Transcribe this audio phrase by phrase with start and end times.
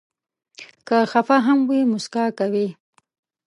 [0.87, 2.67] که خفه هم وي، مسکا کوي.